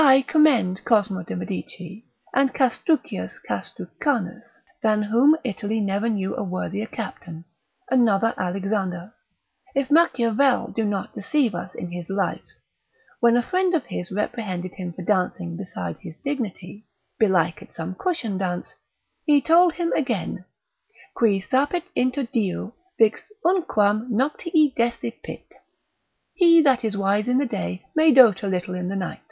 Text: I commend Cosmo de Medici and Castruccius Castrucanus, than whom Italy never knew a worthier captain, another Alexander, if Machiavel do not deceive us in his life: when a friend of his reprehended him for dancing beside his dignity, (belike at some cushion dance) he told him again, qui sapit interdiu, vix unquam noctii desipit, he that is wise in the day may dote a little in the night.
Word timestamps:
I 0.00 0.22
commend 0.22 0.84
Cosmo 0.84 1.24
de 1.24 1.34
Medici 1.34 2.06
and 2.32 2.54
Castruccius 2.54 3.40
Castrucanus, 3.40 4.60
than 4.80 5.02
whom 5.02 5.34
Italy 5.42 5.80
never 5.80 6.08
knew 6.08 6.36
a 6.36 6.44
worthier 6.44 6.86
captain, 6.86 7.44
another 7.90 8.32
Alexander, 8.38 9.12
if 9.74 9.90
Machiavel 9.90 10.68
do 10.68 10.84
not 10.84 11.16
deceive 11.16 11.52
us 11.52 11.74
in 11.74 11.90
his 11.90 12.08
life: 12.08 12.44
when 13.18 13.36
a 13.36 13.42
friend 13.42 13.74
of 13.74 13.86
his 13.86 14.12
reprehended 14.12 14.74
him 14.76 14.92
for 14.92 15.02
dancing 15.02 15.56
beside 15.56 15.96
his 15.98 16.16
dignity, 16.18 16.86
(belike 17.18 17.60
at 17.60 17.74
some 17.74 17.96
cushion 17.96 18.38
dance) 18.38 18.76
he 19.26 19.40
told 19.40 19.72
him 19.74 19.90
again, 19.94 20.44
qui 21.16 21.40
sapit 21.40 21.82
interdiu, 21.96 22.72
vix 23.00 23.32
unquam 23.44 24.08
noctii 24.12 24.72
desipit, 24.76 25.54
he 26.34 26.62
that 26.62 26.84
is 26.84 26.96
wise 26.96 27.26
in 27.26 27.38
the 27.38 27.46
day 27.46 27.84
may 27.96 28.12
dote 28.12 28.44
a 28.44 28.46
little 28.46 28.76
in 28.76 28.86
the 28.86 28.94
night. 28.96 29.22